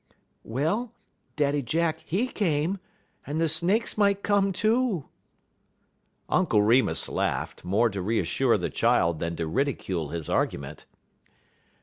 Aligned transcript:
"Well, 0.43 0.95
Daddy 1.35 1.61
Jack, 1.61 1.99
he 2.03 2.25
came, 2.27 2.79
and 3.27 3.39
the 3.39 3.47
snakes 3.47 3.99
might 3.99 4.23
come 4.23 4.51
too." 4.51 5.05
Uncle 6.27 6.63
Remus 6.63 7.07
laughed, 7.07 7.63
more 7.63 7.87
to 7.91 8.01
reassure 8.01 8.57
the 8.57 8.71
child 8.71 9.19
than 9.19 9.35
to 9.35 9.45
ridicule 9.45 10.09
his 10.09 10.27
argument. 10.27 10.87